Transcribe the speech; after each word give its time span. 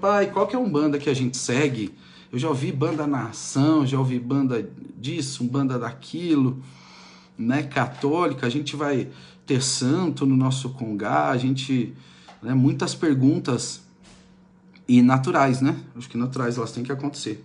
pai, 0.00 0.30
qual 0.30 0.46
que 0.46 0.56
é 0.56 0.58
um 0.58 0.70
banda 0.70 0.98
que 0.98 1.08
a 1.08 1.14
gente 1.14 1.36
segue? 1.36 1.94
Eu 2.32 2.38
já 2.38 2.48
ouvi 2.48 2.72
banda 2.72 3.06
nação, 3.06 3.86
já 3.86 3.98
ouvi 3.98 4.18
banda 4.18 4.68
disso, 4.98 5.44
banda 5.44 5.78
daquilo, 5.78 6.62
né? 7.36 7.62
Católica, 7.62 8.46
a 8.46 8.50
gente 8.50 8.74
vai 8.74 9.08
ter 9.46 9.62
santo 9.62 10.24
no 10.24 10.36
nosso 10.36 10.70
congá, 10.70 11.28
a 11.28 11.36
gente. 11.36 11.94
Né, 12.42 12.54
muitas 12.54 12.92
perguntas 12.92 13.82
e 14.88 15.00
naturais, 15.00 15.60
né? 15.60 15.76
Acho 15.96 16.08
que 16.08 16.18
naturais 16.18 16.58
elas 16.58 16.72
têm 16.72 16.82
que 16.82 16.90
acontecer. 16.90 17.44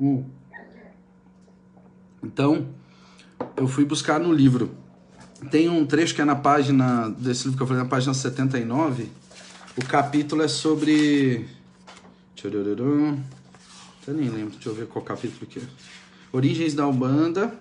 Hum. 0.00 0.24
Então, 2.22 2.68
eu 3.56 3.66
fui 3.66 3.84
buscar 3.84 4.20
no 4.20 4.32
livro. 4.32 4.70
Tem 5.50 5.68
um 5.68 5.84
trecho 5.84 6.14
que 6.14 6.20
é 6.20 6.24
na 6.24 6.36
página, 6.36 7.10
desse 7.10 7.44
livro 7.44 7.56
que 7.56 7.62
eu 7.62 7.66
falei, 7.66 7.82
na 7.82 7.88
página 7.88 8.14
79. 8.14 9.08
O 9.76 9.84
capítulo 9.84 10.42
é 10.42 10.48
sobre. 10.48 11.46
Eu 14.06 14.14
nem 14.14 14.28
lembro, 14.28 14.54
deixa 14.54 14.68
eu 14.68 14.74
ver 14.74 14.86
qual 14.86 15.04
capítulo 15.04 15.46
que 15.46 15.58
é. 15.58 15.62
Origens 16.32 16.74
da 16.74 16.86
Umbanda. 16.86 17.52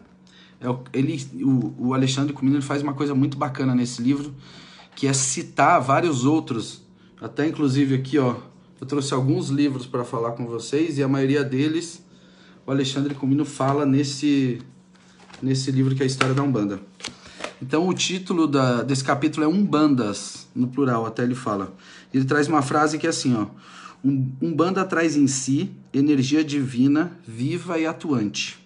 É 0.61 0.67
ele, 0.93 1.21
o, 1.43 1.89
o 1.89 1.93
Alexandre 1.93 2.33
Comino 2.33 2.61
faz 2.61 2.81
uma 2.81 2.93
coisa 2.93 3.13
muito 3.13 3.37
bacana 3.37 3.75
nesse 3.75 4.01
livro, 4.01 4.33
que 4.95 5.07
é 5.07 5.13
citar 5.13 5.81
vários 5.81 6.25
outros. 6.25 6.83
Até 7.21 7.47
inclusive 7.47 7.95
aqui, 7.95 8.17
ó, 8.17 8.35
eu 8.79 8.87
trouxe 8.87 9.13
alguns 9.13 9.49
livros 9.49 9.85
para 9.85 10.03
falar 10.05 10.31
com 10.31 10.45
vocês 10.45 10.97
e 10.97 11.03
a 11.03 11.07
maioria 11.07 11.43
deles 11.43 12.05
o 12.65 12.71
Alexandre 12.71 13.13
Comino 13.13 13.45
fala 13.45 13.85
nesse, 13.85 14.59
nesse 15.41 15.69
livro 15.69 15.93
que 15.93 16.01
é 16.01 16.05
a 16.05 16.07
História 16.07 16.33
da 16.33 16.41
Umbanda. 16.41 16.79
Então 17.65 17.87
o 17.87 17.95
título 17.95 18.45
da, 18.45 18.83
desse 18.83 19.03
capítulo 19.03 19.43
é 19.43 19.49
Umbandas, 19.49 20.47
no 20.55 20.67
plural, 20.67 21.03
até 21.03 21.23
ele 21.23 21.33
fala. 21.33 21.75
Ele 22.13 22.23
traz 22.23 22.47
uma 22.47 22.61
frase 22.61 22.99
que 22.99 23.07
é 23.07 23.09
assim, 23.09 23.35
ó. 23.35 23.47
Um, 24.03 24.31
Umbanda 24.39 24.85
traz 24.85 25.17
em 25.17 25.25
si 25.25 25.71
energia 25.91 26.43
divina, 26.43 27.17
viva 27.27 27.79
e 27.79 27.87
atuante, 27.87 28.63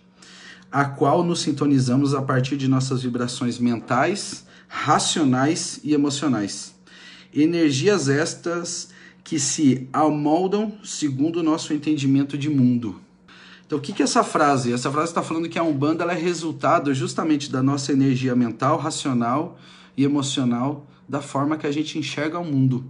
a 0.69 0.83
qual 0.83 1.23
nos 1.23 1.39
sintonizamos 1.39 2.13
a 2.13 2.21
partir 2.21 2.57
de 2.57 2.67
nossas 2.67 3.01
vibrações 3.01 3.57
mentais, 3.57 4.45
racionais 4.67 5.79
e 5.81 5.93
emocionais. 5.93 6.75
Energias 7.33 8.09
estas 8.09 8.89
que 9.23 9.39
se 9.39 9.87
amoldam 9.93 10.73
segundo 10.83 11.37
o 11.37 11.43
nosso 11.43 11.73
entendimento 11.73 12.37
de 12.37 12.49
mundo. 12.49 12.99
Então, 13.69 13.77
o 13.77 13.81
que, 13.83 13.93
que 13.93 14.01
essa 14.01 14.23
frase? 14.23 14.73
Essa 14.73 14.91
frase 14.91 15.09
está 15.09 15.21
falando 15.21 15.47
que 15.47 15.59
a 15.59 15.61
Umbanda 15.61 16.03
é 16.05 16.15
resultado 16.15 16.91
justamente 16.91 17.51
da 17.51 17.61
nossa 17.61 17.93
energia 17.93 18.35
mental, 18.35 18.79
racional 18.79 19.59
e 19.95 20.03
emocional, 20.03 20.87
da 21.07 21.21
forma 21.21 21.55
que 21.55 21.67
a 21.67 21.71
gente 21.71 21.95
enxerga 21.99 22.39
o 22.39 22.43
mundo. 22.43 22.83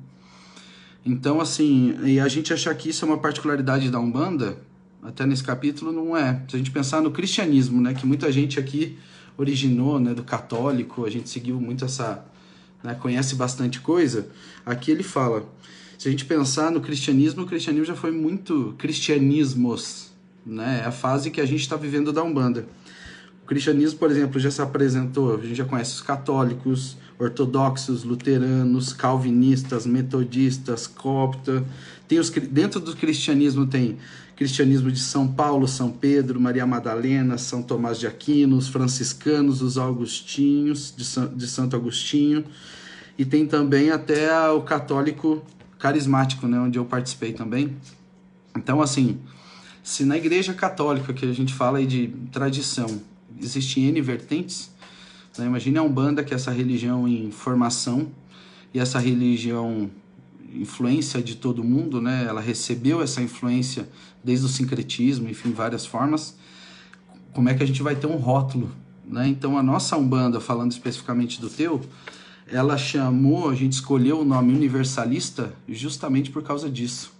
Então, 1.05 1.41
assim, 1.41 1.99
e 2.05 2.17
a 2.17 2.29
gente 2.29 2.53
achar 2.53 2.73
que 2.75 2.91
isso 2.91 3.03
é 3.03 3.07
uma 3.09 3.17
particularidade 3.17 3.89
da 3.89 3.99
Umbanda, 3.99 4.57
até 5.03 5.25
nesse 5.25 5.43
capítulo, 5.43 5.91
não 5.91 6.15
é. 6.15 6.45
Se 6.47 6.55
a 6.55 6.59
gente 6.59 6.71
pensar 6.71 7.01
no 7.01 7.11
cristianismo, 7.11 7.81
né, 7.81 7.93
que 7.93 8.05
muita 8.05 8.31
gente 8.31 8.57
aqui 8.57 8.97
originou, 9.37 9.99
né, 9.99 10.13
do 10.13 10.23
católico, 10.23 11.03
a 11.03 11.09
gente 11.09 11.29
seguiu 11.29 11.59
muito 11.59 11.83
essa, 11.83 12.23
né, 12.81 12.95
conhece 12.95 13.35
bastante 13.35 13.81
coisa, 13.81 14.29
aqui 14.65 14.91
ele 14.91 15.03
fala, 15.03 15.43
se 15.97 16.07
a 16.07 16.11
gente 16.11 16.23
pensar 16.23 16.71
no 16.71 16.79
cristianismo, 16.79 17.43
o 17.43 17.45
cristianismo 17.45 17.83
já 17.83 17.95
foi 17.97 18.11
muito 18.11 18.75
cristianismos, 18.77 20.08
né? 20.49 20.81
É 20.83 20.87
a 20.87 20.91
fase 20.91 21.31
que 21.31 21.39
a 21.39 21.45
gente 21.45 21.61
está 21.61 21.75
vivendo 21.75 22.11
da 22.11 22.23
Umbanda. 22.23 22.65
O 23.43 23.45
cristianismo, 23.45 23.97
por 23.99 24.11
exemplo, 24.11 24.39
já 24.39 24.51
se 24.51 24.61
apresentou, 24.61 25.35
a 25.35 25.41
gente 25.41 25.55
já 25.55 25.65
conhece 25.65 25.93
os 25.93 26.01
católicos, 26.01 26.97
ortodoxos, 27.17 28.03
luteranos, 28.03 28.93
calvinistas, 28.93 29.85
metodistas, 29.85 30.87
copta. 30.87 31.63
Tem 32.07 32.19
os, 32.19 32.29
dentro 32.29 32.79
do 32.79 32.95
cristianismo 32.95 33.65
tem 33.65 33.97
cristianismo 34.39 34.89
de 34.89 35.01
São 35.01 35.27
Paulo, 35.27 35.67
São 35.67 35.91
Pedro, 35.91 36.39
Maria 36.39 36.65
Madalena, 36.65 37.37
São 37.37 37.61
Tomás 37.61 37.99
de 37.99 38.07
Aquino, 38.07 38.55
os 38.55 38.69
franciscanos, 38.69 39.61
os 39.61 39.77
augustinhos, 39.77 40.93
de, 40.95 41.03
São, 41.03 41.27
de 41.27 41.45
Santo 41.45 41.75
Agostinho. 41.75 42.45
E 43.17 43.25
tem 43.25 43.45
também 43.45 43.91
até 43.91 44.49
o 44.49 44.61
católico 44.61 45.43
carismático, 45.77 46.47
né, 46.47 46.57
onde 46.57 46.79
eu 46.79 46.85
participei 46.85 47.33
também. 47.33 47.75
Então, 48.55 48.81
assim, 48.81 49.19
se 49.89 50.05
na 50.05 50.15
igreja 50.15 50.53
católica, 50.53 51.11
que 51.15 51.25
a 51.25 51.33
gente 51.33 51.51
fala 51.51 51.79
aí 51.79 51.87
de 51.87 52.09
tradição, 52.31 53.01
existem 53.41 53.85
N 53.85 53.99
vertentes, 54.01 54.69
né? 55.35 55.47
imagine 55.47 55.79
a 55.79 55.81
Umbanda, 55.81 56.23
que 56.23 56.31
é 56.31 56.35
essa 56.35 56.51
religião 56.51 57.07
em 57.07 57.31
formação, 57.31 58.11
e 58.71 58.79
essa 58.79 58.99
religião 58.99 59.89
influência 60.53 61.23
de 61.23 61.35
todo 61.35 61.63
mundo, 61.63 61.99
né? 61.99 62.23
Ela 62.29 62.39
recebeu 62.39 63.01
essa 63.01 63.19
influência 63.19 63.89
desde 64.23 64.45
o 64.45 64.47
sincretismo, 64.47 65.27
enfim, 65.27 65.51
várias 65.51 65.87
formas. 65.87 66.37
Como 67.33 67.49
é 67.49 67.55
que 67.55 67.63
a 67.63 67.65
gente 67.65 67.81
vai 67.81 67.95
ter 67.95 68.05
um 68.05 68.17
rótulo, 68.17 68.69
né? 69.03 69.27
Então 69.27 69.57
a 69.57 69.63
nossa 69.63 69.97
Umbanda, 69.97 70.39
falando 70.39 70.71
especificamente 70.71 71.41
do 71.41 71.49
teu, 71.49 71.81
ela 72.45 72.77
chamou, 72.77 73.49
a 73.49 73.55
gente 73.55 73.73
escolheu 73.73 74.19
o 74.19 74.25
nome 74.25 74.53
universalista 74.53 75.51
justamente 75.67 76.29
por 76.29 76.43
causa 76.43 76.69
disso 76.69 77.17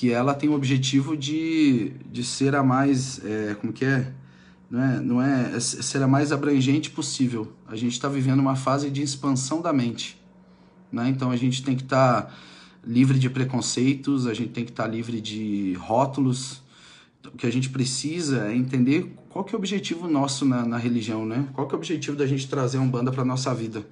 que 0.00 0.10
ela 0.10 0.32
tem 0.32 0.48
o 0.48 0.54
objetivo 0.54 1.14
de, 1.14 1.92
de 2.10 2.24
ser 2.24 2.54
a 2.54 2.62
mais, 2.62 3.22
é, 3.22 3.54
como 3.60 3.70
que 3.70 3.84
é? 3.84 4.10
Não 4.70 4.82
é, 4.82 4.98
não 4.98 5.22
é, 5.22 5.54
é 5.54 5.60
ser 5.60 6.02
a 6.02 6.08
mais 6.08 6.32
abrangente 6.32 6.88
possível. 6.88 7.52
A 7.68 7.76
gente 7.76 7.92
está 7.92 8.08
vivendo 8.08 8.40
uma 8.40 8.56
fase 8.56 8.90
de 8.90 9.02
expansão 9.02 9.60
da 9.60 9.74
mente, 9.74 10.18
né? 10.90 11.10
Então 11.10 11.30
a 11.30 11.36
gente 11.36 11.62
tem 11.62 11.76
que 11.76 11.82
estar 11.82 12.22
tá 12.22 12.34
livre 12.82 13.18
de 13.18 13.28
preconceitos, 13.28 14.26
a 14.26 14.32
gente 14.32 14.52
tem 14.52 14.64
que 14.64 14.70
estar 14.70 14.84
tá 14.84 14.88
livre 14.88 15.20
de 15.20 15.74
rótulos. 15.74 16.62
O 17.26 17.36
que 17.36 17.46
a 17.46 17.52
gente 17.52 17.68
precisa 17.68 18.46
é 18.46 18.56
entender 18.56 19.14
qual 19.28 19.44
que 19.44 19.54
é 19.54 19.56
o 19.56 19.58
objetivo 19.58 20.08
nosso 20.08 20.46
na, 20.46 20.64
na 20.64 20.78
religião, 20.78 21.26
né? 21.26 21.46
Qual 21.52 21.68
que 21.68 21.74
é 21.74 21.76
o 21.76 21.78
objetivo 21.78 22.16
da 22.16 22.26
gente 22.26 22.48
trazer 22.48 22.78
um 22.78 22.88
banda 22.88 23.12
para 23.12 23.22
nossa 23.22 23.54
vida? 23.54 23.84